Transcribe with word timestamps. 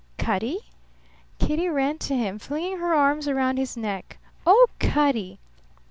"Cutty?" 0.17 0.57
Kitty 1.37 1.69
ran 1.69 1.99
to 1.99 2.15
him, 2.15 2.39
flinging 2.39 2.79
her 2.79 2.91
arms 2.95 3.31
round 3.31 3.59
his 3.59 3.77
neck. 3.77 4.17
"Oh, 4.47 4.65
Cutty!" 4.79 5.37